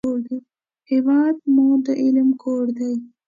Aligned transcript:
هېواد 0.91 1.37
مو 1.53 1.67
د 1.85 1.87
علم 2.03 2.29
کور 2.41 2.65
دی 2.77 2.93